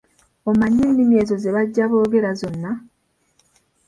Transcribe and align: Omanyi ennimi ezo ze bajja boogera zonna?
Omanyi 0.49 0.81
ennimi 0.89 1.15
ezo 1.21 1.35
ze 1.43 1.49
bajja 1.55 1.85
boogera 1.91 2.31
zonna? 2.39 2.71